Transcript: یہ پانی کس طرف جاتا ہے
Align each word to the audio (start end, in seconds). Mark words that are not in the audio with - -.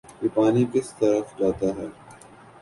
یہ 0.21 0.29
پانی 0.35 0.63
کس 0.73 0.87
طرف 0.99 1.25
جاتا 1.39 1.67
ہے 1.77 1.87